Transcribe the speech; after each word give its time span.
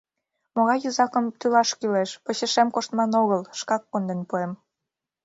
Могай 0.55 0.79
йозакым 0.83 1.25
тӱлаш 1.39 1.69
кӱлеш— 1.79 2.09
почешем 2.25 2.67
коштман 2.75 3.11
огыл, 3.21 3.41
шкак 3.59 3.83
конден 3.91 4.21
пуэм. 4.29 4.51